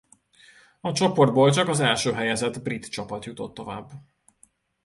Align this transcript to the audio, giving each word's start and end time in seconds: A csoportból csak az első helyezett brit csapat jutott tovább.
A 0.81 0.91
csoportból 0.91 1.51
csak 1.51 1.67
az 1.67 1.79
első 1.79 2.13
helyezett 2.13 2.61
brit 2.61 2.87
csapat 2.89 3.25
jutott 3.25 3.53
tovább. 3.53 3.89